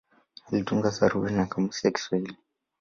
Alitunga 0.47 0.91
sarufi 0.91 1.33
na 1.33 1.45
kamusi 1.45 1.87
ya 1.87 1.91
Kiswahili. 1.93 2.35